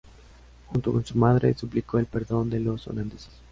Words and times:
Junto 0.71 0.93
con 0.93 1.05
su 1.05 1.15
madre 1.15 1.53
suplicó 1.55 1.99
el 1.99 2.07
perdón 2.07 2.49
de 2.49 2.59
los 2.59 2.87
holandeses. 2.87 3.33